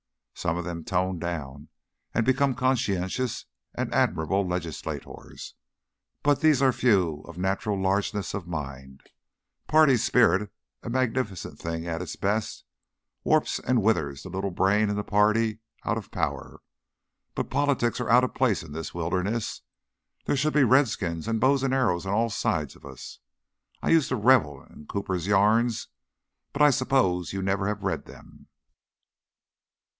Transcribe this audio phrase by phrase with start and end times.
[0.33, 1.69] Some of them tone down
[2.15, 5.53] and become conscientious and admirable legislators,
[6.23, 9.03] but these are the few of natural largeness of mind.
[9.67, 10.51] Party spirit,
[10.81, 12.63] a magnificent thing at its best,
[13.23, 16.61] warps and withers the little brain in the party out of power.
[17.35, 19.61] But politics are out of place in this wilderness.
[20.25, 23.19] There should be redskins and bows and arrows on all sides of us.
[23.83, 25.89] I used to revel in Cooper's yarns,
[26.53, 28.47] but I suppose you never have read them."